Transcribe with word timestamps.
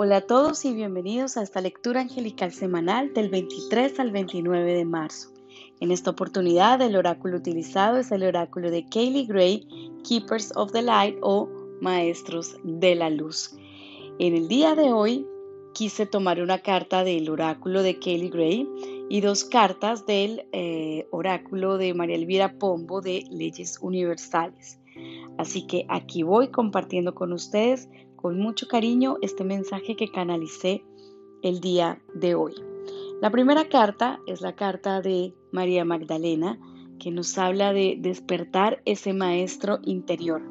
Hola 0.00 0.18
a 0.18 0.20
todos 0.20 0.64
y 0.64 0.72
bienvenidos 0.74 1.36
a 1.36 1.42
esta 1.42 1.60
lectura 1.60 2.02
angelical 2.02 2.52
semanal 2.52 3.12
del 3.14 3.30
23 3.30 3.98
al 3.98 4.12
29 4.12 4.74
de 4.74 4.84
marzo. 4.84 5.30
En 5.80 5.90
esta 5.90 6.10
oportunidad 6.12 6.80
el 6.82 6.94
oráculo 6.94 7.38
utilizado 7.38 7.96
es 7.96 8.12
el 8.12 8.22
oráculo 8.22 8.70
de 8.70 8.86
Kaylee 8.88 9.26
Gray, 9.26 9.66
Keepers 10.08 10.52
of 10.54 10.70
the 10.70 10.82
Light 10.82 11.16
o 11.20 11.48
Maestros 11.80 12.54
de 12.62 12.94
la 12.94 13.10
Luz. 13.10 13.56
En 14.20 14.36
el 14.36 14.46
día 14.46 14.76
de 14.76 14.92
hoy 14.92 15.26
quise 15.74 16.06
tomar 16.06 16.40
una 16.40 16.58
carta 16.58 17.02
del 17.02 17.28
oráculo 17.28 17.82
de 17.82 17.98
Kaylee 17.98 18.30
Gray 18.30 18.68
y 19.08 19.20
dos 19.20 19.42
cartas 19.42 20.06
del 20.06 20.46
eh, 20.52 21.08
oráculo 21.10 21.76
de 21.76 21.92
María 21.92 22.14
Elvira 22.14 22.52
Pombo 22.52 23.00
de 23.00 23.24
Leyes 23.32 23.80
Universales. 23.80 24.78
Así 25.38 25.66
que 25.66 25.86
aquí 25.88 26.22
voy 26.22 26.52
compartiendo 26.52 27.16
con 27.16 27.32
ustedes 27.32 27.88
con 28.20 28.38
mucho 28.38 28.66
cariño 28.66 29.16
este 29.22 29.44
mensaje 29.44 29.94
que 29.94 30.10
canalicé 30.10 30.82
el 31.42 31.60
día 31.60 32.02
de 32.14 32.34
hoy. 32.34 32.52
La 33.22 33.30
primera 33.30 33.68
carta 33.68 34.18
es 34.26 34.40
la 34.40 34.54
carta 34.54 35.00
de 35.00 35.34
María 35.52 35.84
Magdalena 35.84 36.58
que 36.98 37.12
nos 37.12 37.38
habla 37.38 37.72
de 37.72 37.96
despertar 37.98 38.82
ese 38.84 39.12
maestro 39.12 39.78
interior. 39.84 40.42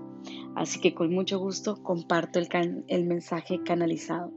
Así 0.56 0.80
que 0.80 0.94
con 0.94 1.14
mucho 1.14 1.40
gusto 1.40 1.84
comparto 1.84 2.40
el, 2.40 2.48
el 2.88 3.04
mensaje 3.06 3.62
canalizado. 3.64 4.32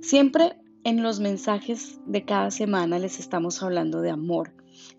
Siempre 0.00 0.56
en 0.84 1.02
los 1.02 1.20
mensajes 1.20 2.00
de 2.06 2.24
cada 2.24 2.50
semana 2.50 2.98
les 2.98 3.20
estamos 3.20 3.62
hablando 3.62 4.00
de 4.00 4.10
amor, 4.10 4.52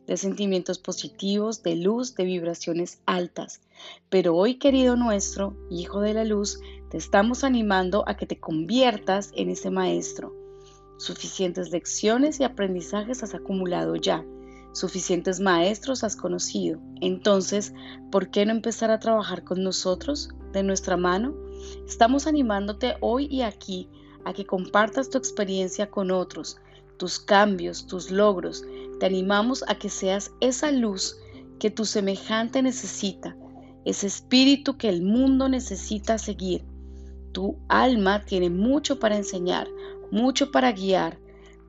de 0.07 0.15
sentimientos 0.15 0.79
positivos, 0.79 1.61
de 1.61 1.75
luz, 1.75 2.15
de 2.15 2.23
vibraciones 2.23 3.01
altas. 3.05 3.61
Pero 4.09 4.35
hoy, 4.35 4.55
querido 4.55 4.95
nuestro, 4.95 5.57
Hijo 5.69 5.99
de 5.99 6.13
la 6.13 6.23
Luz, 6.23 6.59
te 6.93 6.99
estamos 6.99 7.43
animando 7.43 8.03
a 8.07 8.15
que 8.15 8.27
te 8.27 8.39
conviertas 8.39 9.31
en 9.33 9.49
ese 9.49 9.71
maestro. 9.71 10.35
Suficientes 10.97 11.71
lecciones 11.71 12.39
y 12.39 12.43
aprendizajes 12.43 13.23
has 13.23 13.33
acumulado 13.33 13.95
ya. 13.95 14.23
Suficientes 14.73 15.39
maestros 15.39 16.03
has 16.03 16.15
conocido. 16.15 16.79
Entonces, 17.01 17.73
¿por 18.11 18.29
qué 18.29 18.45
no 18.45 18.51
empezar 18.51 18.91
a 18.91 18.99
trabajar 18.99 19.43
con 19.43 19.63
nosotros, 19.63 20.29
de 20.51 20.61
nuestra 20.61 20.95
mano? 20.95 21.33
Estamos 21.87 22.27
animándote 22.27 22.93
hoy 23.01 23.25
y 23.25 23.41
aquí 23.41 23.89
a 24.23 24.31
que 24.31 24.45
compartas 24.45 25.09
tu 25.09 25.17
experiencia 25.17 25.89
con 25.89 26.11
otros, 26.11 26.57
tus 26.97 27.17
cambios, 27.17 27.87
tus 27.87 28.11
logros. 28.11 28.63
Te 28.99 29.07
animamos 29.07 29.65
a 29.67 29.79
que 29.79 29.89
seas 29.89 30.31
esa 30.41 30.71
luz 30.71 31.17
que 31.59 31.71
tu 31.71 31.85
semejante 31.85 32.61
necesita, 32.61 33.35
ese 33.83 34.05
espíritu 34.05 34.77
que 34.77 34.89
el 34.89 35.01
mundo 35.01 35.49
necesita 35.49 36.19
seguir. 36.19 36.71
Tu 37.33 37.57
alma 37.67 38.23
tiene 38.23 38.49
mucho 38.49 38.99
para 38.99 39.17
enseñar, 39.17 39.67
mucho 40.11 40.51
para 40.51 40.71
guiar. 40.71 41.17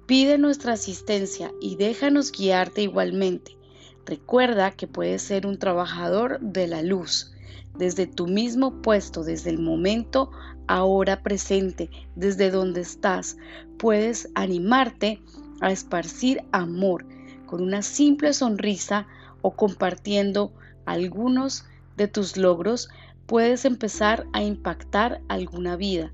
Pide 0.06 0.36
nuestra 0.36 0.74
asistencia 0.74 1.52
y 1.60 1.76
déjanos 1.76 2.30
guiarte 2.30 2.82
igualmente. 2.82 3.56
Recuerda 4.04 4.70
que 4.72 4.86
puedes 4.86 5.22
ser 5.22 5.46
un 5.46 5.58
trabajador 5.58 6.38
de 6.40 6.66
la 6.66 6.82
luz, 6.82 7.32
desde 7.78 8.06
tu 8.06 8.26
mismo 8.26 8.82
puesto, 8.82 9.24
desde 9.24 9.48
el 9.48 9.58
momento 9.58 10.30
ahora 10.66 11.22
presente, 11.22 11.88
desde 12.14 12.50
donde 12.50 12.82
estás. 12.82 13.38
Puedes 13.78 14.28
animarte 14.34 15.22
a 15.62 15.72
esparcir 15.72 16.42
amor 16.52 17.06
con 17.46 17.62
una 17.62 17.80
simple 17.80 18.34
sonrisa 18.34 19.06
o 19.40 19.52
compartiendo 19.52 20.52
algunos 20.84 21.64
de 21.96 22.08
tus 22.08 22.36
logros 22.36 22.90
puedes 23.26 23.64
empezar 23.64 24.26
a 24.32 24.42
impactar 24.42 25.20
alguna 25.28 25.76
vida. 25.76 26.12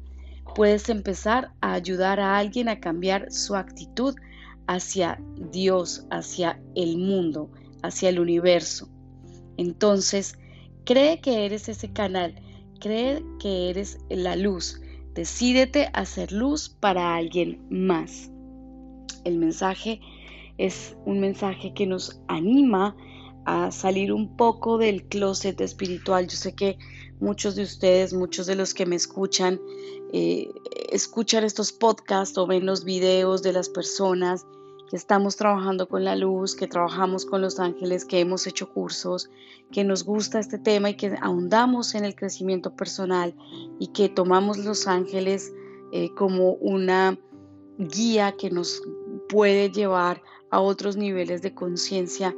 Puedes 0.55 0.89
empezar 0.89 1.53
a 1.61 1.75
ayudar 1.75 2.21
a 2.21 2.37
alguien 2.37 2.69
a 2.69 2.81
cambiar 2.81 3.31
su 3.31 3.55
actitud 3.55 4.15
hacia 4.67 5.21
Dios, 5.53 6.07
hacia 6.11 6.61
el 6.75 6.99
mundo, 6.99 7.51
hacia 7.83 8.09
el 8.09 8.21
universo. 8.21 8.89
Entonces, 9.57 10.39
cree 10.85 11.21
que 11.21 11.45
eres 11.45 11.69
ese 11.69 11.93
canal, 11.93 12.35
cree 12.81 13.25
que 13.39 13.71
eres 13.71 13.99
la 14.09 14.37
luz. 14.37 14.81
Decídete 15.15 15.87
a 15.87 16.01
hacer 16.01 16.33
luz 16.33 16.69
para 16.69 17.17
alguien 17.17 17.67
más. 17.71 18.31
El 19.25 19.39
mensaje 19.39 20.01
es 20.57 20.97
un 21.05 21.21
mensaje 21.21 21.75
que 21.75 21.87
nos 21.87 22.21
anima 22.29 22.97
a 23.51 23.71
salir 23.71 24.13
un 24.13 24.37
poco 24.37 24.79
del 24.79 25.05
closet 25.05 25.61
espiritual. 25.61 26.27
Yo 26.29 26.37
sé 26.37 26.55
que 26.55 26.79
muchos 27.21 27.57
de 27.57 27.63
ustedes, 27.63 28.13
muchos 28.13 28.47
de 28.47 28.55
los 28.55 28.75
que 28.75 28.87
me 28.87 28.97
escuchan, 28.97 29.61
eh, 30.13 30.49
escuchan 30.91 31.45
estos 31.45 31.73
podcasts 31.73 32.37
o 32.39 32.47
ven 32.47 32.67
los 32.67 32.85
videos 32.85 33.43
de 33.43 33.53
las 33.53 33.69
personas 33.69 34.47
que 34.89 34.97
estamos 34.97 35.37
trabajando 35.37 35.89
con 35.89 36.05
la 36.05 36.17
luz, 36.17 36.57
que 36.57 36.67
trabajamos 36.67 37.25
con 37.25 37.41
los 37.43 37.61
ángeles, 37.61 38.05
que 38.05 38.19
hemos 38.21 38.47
hecho 38.47 38.73
cursos, 38.73 39.31
que 39.71 39.85
nos 39.85 40.05
gusta 40.05 40.41
este 40.41 40.59
tema 40.59 40.91
y 40.91 40.97
que 40.97 41.15
ahondamos 41.21 41.95
en 41.95 42.05
el 42.05 42.17
crecimiento 42.17 42.75
personal 42.75 43.35
y 43.79 43.89
que 43.89 44.09
tomamos 44.09 44.59
los 44.59 44.89
ángeles 44.89 45.53
eh, 45.93 46.11
como 46.15 46.55
una 46.55 47.19
guía 47.79 48.33
que 48.33 48.51
nos 48.51 48.83
puede 49.29 49.71
llevar 49.71 50.23
a 50.51 50.61
otros 50.61 50.97
niveles 50.97 51.41
de 51.43 51.55
conciencia 51.55 52.35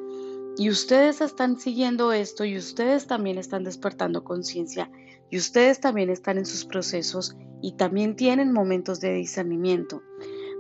y 0.59 0.69
ustedes 0.69 1.21
están 1.21 1.59
siguiendo 1.59 2.13
esto 2.13 2.45
y 2.45 2.57
ustedes 2.57 3.07
también 3.07 3.39
están 3.39 3.65
despertando 3.65 4.23
conciencia 4.23 4.91
y 5.31 5.39
ustedes 5.39 5.81
también 5.81 6.11
están 6.11 6.37
en 6.37 6.45
sus 6.45 6.67
procesos 6.67 7.35
y 7.63 7.73
también 7.73 8.17
tienen 8.17 8.53
momentos 8.53 9.01
de 9.01 9.15
discernimiento. 9.15 10.03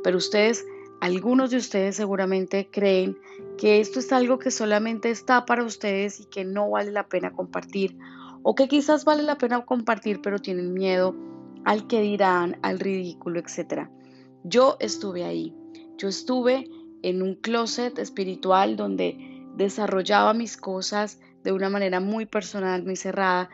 Pero 0.02 0.16
ustedes, 0.16 0.64
algunos 1.00 1.50
de 1.50 1.58
ustedes 1.58 1.96
seguramente 1.96 2.70
creen 2.70 3.18
que 3.58 3.80
esto 3.80 3.98
es 3.98 4.12
algo 4.12 4.38
que 4.38 4.50
solamente 4.50 5.10
está 5.10 5.44
para 5.44 5.62
ustedes 5.62 6.20
y 6.20 6.24
que 6.24 6.44
no 6.44 6.70
vale 6.70 6.90
la 6.90 7.08
pena 7.08 7.32
compartir 7.32 7.98
o 8.42 8.54
que 8.54 8.68
quizás 8.68 9.04
vale 9.04 9.22
la 9.22 9.36
pena 9.36 9.64
compartir 9.66 10.20
pero 10.22 10.38
tienen 10.38 10.72
miedo 10.72 11.14
al 11.64 11.86
que 11.86 12.00
dirán, 12.00 12.58
al 12.62 12.80
ridículo, 12.80 13.40
etc. 13.40 13.88
Yo 14.42 14.76
estuve 14.80 15.24
ahí. 15.24 15.54
Yo 15.98 16.08
estuve 16.08 16.68
en 17.02 17.22
un 17.22 17.34
closet 17.34 17.98
espiritual 17.98 18.76
donde 18.76 19.31
desarrollaba 19.56 20.34
mis 20.34 20.56
cosas 20.56 21.18
de 21.44 21.52
una 21.52 21.68
manera 21.68 22.00
muy 22.00 22.26
personal, 22.26 22.84
muy 22.84 22.96
cerrada, 22.96 23.50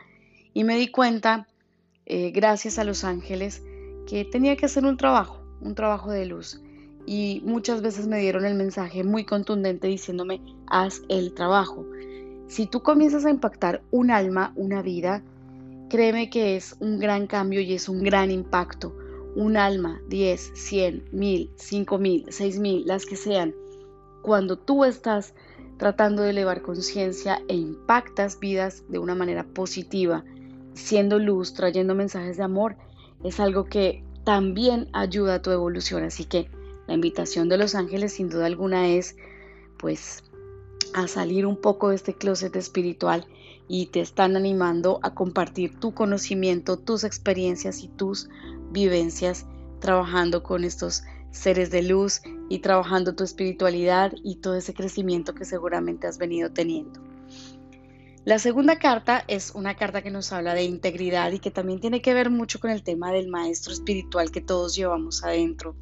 y 0.53 0.63
me 0.63 0.77
di 0.77 0.89
cuenta, 0.89 1.47
eh, 2.05 2.31
gracias 2.31 2.79
a 2.79 2.83
los 2.83 3.03
ángeles, 3.03 3.63
que 4.07 4.25
tenía 4.25 4.55
que 4.55 4.65
hacer 4.65 4.85
un 4.85 4.97
trabajo, 4.97 5.41
un 5.61 5.75
trabajo 5.75 6.11
de 6.11 6.25
luz. 6.25 6.61
Y 7.05 7.41
muchas 7.45 7.81
veces 7.81 8.07
me 8.07 8.19
dieron 8.19 8.45
el 8.45 8.55
mensaje 8.55 9.03
muy 9.03 9.25
contundente 9.25 9.87
diciéndome, 9.87 10.41
haz 10.67 11.01
el 11.09 11.33
trabajo. 11.33 11.85
Si 12.47 12.65
tú 12.65 12.81
comienzas 12.81 13.25
a 13.25 13.29
impactar 13.29 13.81
un 13.91 14.11
alma, 14.11 14.53
una 14.55 14.81
vida, 14.81 15.23
créeme 15.89 16.29
que 16.29 16.55
es 16.55 16.75
un 16.79 16.99
gran 16.99 17.27
cambio 17.27 17.61
y 17.61 17.73
es 17.73 17.89
un 17.89 18.03
gran 18.03 18.31
impacto. 18.31 18.95
Un 19.35 19.57
alma, 19.57 20.01
10, 20.09 20.51
100, 20.55 21.09
1000, 21.11 21.51
5000, 21.55 22.25
6000, 22.29 22.87
las 22.87 23.05
que 23.05 23.15
sean. 23.15 23.53
Cuando 24.23 24.57
tú 24.57 24.83
estás 24.85 25.35
tratando 25.79 26.23
de 26.23 26.31
elevar 26.31 26.61
conciencia 26.61 27.41
e 27.47 27.55
impactas 27.55 28.39
vidas 28.39 28.83
de 28.89 28.99
una 28.99 29.15
manera 29.15 29.45
positiva, 29.45 30.25
siendo 30.73 31.17
luz, 31.19 31.53
trayendo 31.53 31.95
mensajes 31.95 32.35
de 32.37 32.43
amor, 32.43 32.75
es 33.23 33.39
algo 33.39 33.63
que 33.65 34.03
también 34.25 34.89
ayuda 34.91 35.35
a 35.35 35.41
tu 35.41 35.51
evolución. 35.51 36.03
Así 36.03 36.25
que 36.25 36.51
la 36.85 36.93
invitación 36.93 37.47
de 37.47 37.57
los 37.57 37.75
ángeles 37.75 38.13
sin 38.13 38.29
duda 38.29 38.45
alguna 38.45 38.89
es 38.89 39.15
pues 39.77 40.23
a 40.93 41.07
salir 41.07 41.45
un 41.45 41.55
poco 41.55 41.89
de 41.89 41.95
este 41.95 42.13
closet 42.13 42.55
espiritual 42.57 43.25
y 43.69 43.85
te 43.85 44.01
están 44.01 44.35
animando 44.35 44.99
a 45.01 45.13
compartir 45.13 45.79
tu 45.79 45.93
conocimiento, 45.93 46.77
tus 46.77 47.05
experiencias 47.05 47.83
y 47.83 47.87
tus 47.87 48.27
vivencias 48.71 49.45
trabajando 49.79 50.43
con 50.43 50.65
estos 50.65 51.03
seres 51.31 51.71
de 51.71 51.83
luz 51.83 52.21
y 52.49 52.59
trabajando 52.59 53.15
tu 53.15 53.23
espiritualidad 53.23 54.13
y 54.23 54.37
todo 54.37 54.55
ese 54.55 54.73
crecimiento 54.73 55.33
que 55.33 55.45
seguramente 55.45 56.07
has 56.07 56.17
venido 56.17 56.51
teniendo. 56.51 57.01
La 58.25 58.37
segunda 58.37 58.77
carta 58.77 59.23
es 59.27 59.51
una 59.55 59.75
carta 59.75 60.01
que 60.01 60.11
nos 60.11 60.31
habla 60.33 60.53
de 60.53 60.63
integridad 60.63 61.31
y 61.31 61.39
que 61.39 61.51
también 61.51 61.79
tiene 61.79 62.01
que 62.01 62.13
ver 62.13 62.29
mucho 62.29 62.59
con 62.59 62.69
el 62.69 62.83
tema 62.83 63.11
del 63.11 63.29
maestro 63.29 63.73
espiritual 63.73 64.29
que 64.29 64.41
todos 64.41 64.75
llevamos 64.75 65.23
adentro. 65.23 65.75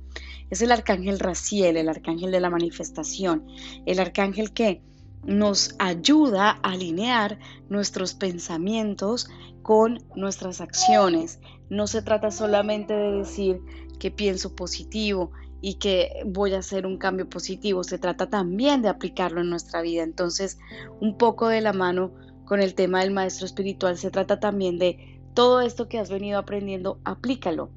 Es 0.49 0.61
el 0.61 0.71
arcángel 0.71 1.19
Raciel, 1.19 1.77
el 1.77 1.89
arcángel 1.89 2.31
de 2.31 2.39
la 2.39 2.49
manifestación, 2.49 3.45
el 3.85 3.99
arcángel 3.99 4.53
que 4.53 4.81
nos 5.23 5.75
ayuda 5.79 6.59
a 6.63 6.71
alinear 6.71 7.39
nuestros 7.69 8.13
pensamientos 8.13 9.29
con 9.61 9.99
nuestras 10.15 10.61
acciones. 10.61 11.39
No 11.69 11.87
se 11.87 12.01
trata 12.01 12.31
solamente 12.31 12.93
de 12.93 13.11
decir 13.17 13.61
que 13.99 14.11
pienso 14.11 14.55
positivo 14.55 15.31
y 15.61 15.75
que 15.75 16.21
voy 16.25 16.53
a 16.53 16.59
hacer 16.59 16.85
un 16.85 16.97
cambio 16.97 17.27
positivo, 17.29 17.83
se 17.83 17.97
trata 17.97 18.29
también 18.29 18.81
de 18.81 18.89
aplicarlo 18.89 19.41
en 19.41 19.49
nuestra 19.49 19.81
vida. 19.81 20.03
Entonces, 20.03 20.59
un 21.01 21.17
poco 21.17 21.47
de 21.47 21.61
la 21.61 21.73
mano 21.73 22.11
con 22.45 22.61
el 22.61 22.75
tema 22.75 23.01
del 23.01 23.11
maestro 23.11 23.45
espiritual, 23.45 23.97
se 23.97 24.11
trata 24.11 24.39
también 24.39 24.77
de 24.77 25.19
todo 25.33 25.61
esto 25.61 25.89
que 25.89 25.99
has 25.99 26.09
venido 26.09 26.39
aprendiendo, 26.39 26.99
aplícalo. 27.03 27.69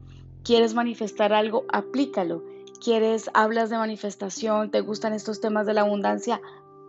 ¿Quieres 0.45 0.75
manifestar 0.75 1.33
algo? 1.33 1.65
Aplícalo. 1.73 2.45
¿Quieres, 2.83 3.31
hablas 3.35 3.69
de 3.69 3.77
manifestación? 3.77 4.71
¿Te 4.71 4.81
gustan 4.81 5.13
estos 5.13 5.41
temas 5.41 5.67
de 5.67 5.75
la 5.75 5.83
abundancia? 5.83 6.41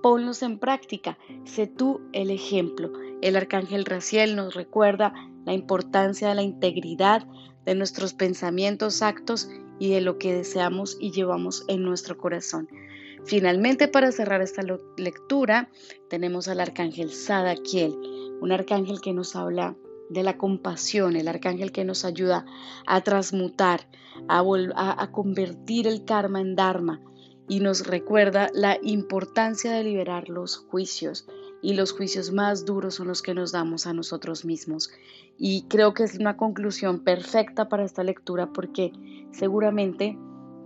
Ponlos 0.01 0.41
en 0.41 0.57
práctica. 0.57 1.17
Sé 1.45 1.67
tú 1.67 2.01
el 2.11 2.31
ejemplo. 2.31 2.91
El 3.21 3.35
arcángel 3.35 3.85
Raciel 3.85 4.35
nos 4.35 4.55
recuerda 4.55 5.13
la 5.45 5.53
importancia 5.53 6.29
de 6.29 6.35
la 6.35 6.41
integridad 6.41 7.27
de 7.65 7.75
nuestros 7.75 8.13
pensamientos, 8.13 9.03
actos 9.03 9.49
y 9.79 9.89
de 9.91 10.01
lo 10.01 10.17
que 10.17 10.33
deseamos 10.33 10.97
y 10.99 11.11
llevamos 11.11 11.63
en 11.67 11.83
nuestro 11.83 12.17
corazón. 12.17 12.67
Finalmente, 13.25 13.87
para 13.87 14.11
cerrar 14.11 14.41
esta 14.41 14.63
lectura, 14.97 15.69
tenemos 16.09 16.47
al 16.47 16.59
arcángel 16.59 17.11
Sadakiel, 17.11 17.95
un 18.41 18.51
arcángel 18.51 19.01
que 19.01 19.13
nos 19.13 19.35
habla 19.35 19.75
de 20.09 20.23
la 20.23 20.37
compasión, 20.37 21.15
el 21.15 21.27
arcángel 21.27 21.71
que 21.71 21.85
nos 21.85 22.03
ayuda 22.03 22.45
a 22.87 23.01
transmutar, 23.01 23.87
a, 24.27 25.11
convertir 25.11 25.87
el 25.87 26.03
karma 26.05 26.41
en 26.41 26.55
dharma 26.55 27.01
y 27.51 27.59
nos 27.59 27.85
recuerda 27.85 28.49
la 28.53 28.77
importancia 28.81 29.73
de 29.73 29.83
liberar 29.83 30.29
los 30.29 30.55
juicios 30.55 31.27
y 31.61 31.73
los 31.73 31.91
juicios 31.91 32.31
más 32.31 32.63
duros 32.63 32.95
son 32.95 33.09
los 33.09 33.21
que 33.21 33.33
nos 33.33 33.51
damos 33.51 33.87
a 33.87 33.93
nosotros 33.93 34.45
mismos. 34.45 34.89
Y 35.37 35.63
creo 35.63 35.93
que 35.93 36.03
es 36.03 36.17
una 36.17 36.37
conclusión 36.37 37.03
perfecta 37.03 37.67
para 37.67 37.83
esta 37.83 38.05
lectura 38.05 38.53
porque 38.53 38.93
seguramente 39.33 40.17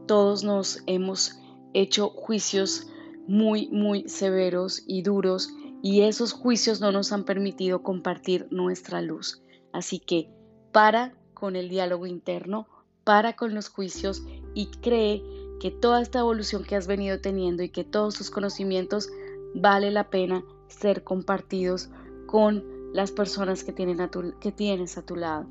todos 0.05 0.43
nos 0.43 0.83
hemos 0.85 1.39
hecho 1.73 2.09
juicios 2.09 2.85
muy, 3.27 3.67
muy 3.69 4.07
severos 4.07 4.83
y 4.85 5.01
duros 5.01 5.49
y 5.81 6.01
esos 6.01 6.33
juicios 6.33 6.81
no 6.81 6.91
nos 6.91 7.11
han 7.11 7.23
permitido 7.23 7.81
compartir 7.81 8.45
nuestra 8.51 9.01
luz. 9.01 9.41
Así 9.73 9.97
que 9.97 10.29
para 10.71 11.15
con 11.33 11.55
el 11.55 11.67
diálogo 11.67 12.05
interno, 12.05 12.67
para 13.03 13.35
con 13.35 13.55
los 13.55 13.69
juicios 13.69 14.21
y 14.53 14.67
cree 14.67 15.23
que 15.59 15.71
toda 15.71 16.01
esta 16.01 16.19
evolución 16.19 16.63
que 16.63 16.75
has 16.75 16.87
venido 16.87 17.19
teniendo 17.19 17.63
y 17.63 17.69
que 17.69 17.83
todos 17.83 18.15
tus 18.15 18.29
conocimientos 18.29 19.09
vale 19.53 19.91
la 19.91 20.09
pena 20.09 20.43
ser 20.67 21.03
compartidos 21.03 21.89
con 22.25 22.63
las 22.93 23.11
personas 23.11 23.63
que, 23.63 23.73
tienen 23.73 23.99
que 24.39 24.51
tienes 24.51 24.97
a 24.97 25.05
tu 25.05 25.15
lado. 25.15 25.47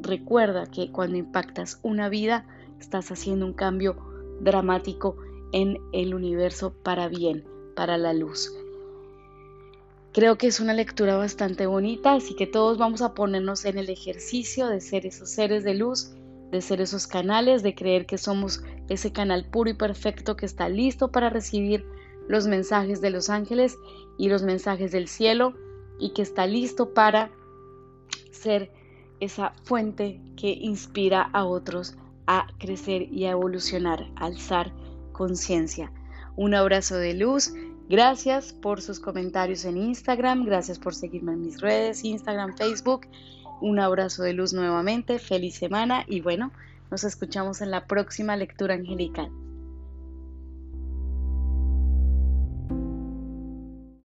Recuerda 0.00 0.66
que 0.66 0.90
cuando 0.90 1.16
impactas 1.16 1.78
una 1.82 2.08
vida, 2.08 2.46
estás 2.80 3.10
haciendo 3.10 3.46
un 3.46 3.52
cambio 3.52 3.96
dramático 4.40 5.16
en 5.52 5.78
el 5.92 6.14
universo 6.14 6.72
para 6.82 7.08
bien, 7.08 7.44
para 7.76 7.98
la 7.98 8.12
luz. 8.12 8.52
Creo 10.12 10.36
que 10.36 10.46
es 10.46 10.60
una 10.60 10.74
lectura 10.74 11.16
bastante 11.16 11.66
bonita, 11.66 12.14
así 12.14 12.34
que 12.34 12.46
todos 12.46 12.76
vamos 12.76 13.00
a 13.00 13.14
ponernos 13.14 13.64
en 13.64 13.78
el 13.78 13.88
ejercicio 13.88 14.66
de 14.66 14.80
ser 14.80 15.06
esos 15.06 15.30
seres 15.30 15.64
de 15.64 15.74
luz, 15.74 16.12
de 16.52 16.60
ser 16.60 16.80
esos 16.80 17.06
canales, 17.06 17.62
de 17.62 17.74
creer 17.74 18.06
que 18.06 18.18
somos 18.18 18.62
ese 18.88 19.10
canal 19.10 19.46
puro 19.46 19.70
y 19.70 19.74
perfecto 19.74 20.36
que 20.36 20.46
está 20.46 20.68
listo 20.68 21.10
para 21.10 21.30
recibir 21.30 21.84
los 22.28 22.46
mensajes 22.46 23.00
de 23.00 23.10
los 23.10 23.30
ángeles 23.30 23.76
y 24.18 24.28
los 24.28 24.42
mensajes 24.42 24.92
del 24.92 25.08
cielo 25.08 25.54
y 25.98 26.12
que 26.12 26.22
está 26.22 26.46
listo 26.46 26.92
para 26.92 27.30
ser 28.30 28.70
esa 29.18 29.54
fuente 29.64 30.20
que 30.36 30.50
inspira 30.50 31.22
a 31.32 31.44
otros 31.46 31.96
a 32.26 32.46
crecer 32.58 33.10
y 33.10 33.24
a 33.24 33.30
evolucionar, 33.30 34.10
alzar 34.16 34.72
conciencia. 35.12 35.90
Un 36.36 36.54
abrazo 36.54 36.96
de 36.96 37.14
luz. 37.14 37.52
Gracias 37.88 38.52
por 38.52 38.80
sus 38.82 39.00
comentarios 39.00 39.64
en 39.64 39.76
Instagram. 39.76 40.44
Gracias 40.44 40.78
por 40.78 40.94
seguirme 40.94 41.32
en 41.32 41.42
mis 41.42 41.60
redes, 41.60 42.04
Instagram, 42.04 42.56
Facebook. 42.56 43.06
Un 43.62 43.78
abrazo 43.78 44.24
de 44.24 44.32
luz 44.32 44.52
nuevamente. 44.52 45.20
Feliz 45.20 45.54
semana 45.54 46.04
y 46.08 46.20
bueno, 46.20 46.50
nos 46.90 47.04
escuchamos 47.04 47.60
en 47.60 47.70
la 47.70 47.86
próxima 47.86 48.34
lectura 48.34 48.74
angelical. 48.74 49.30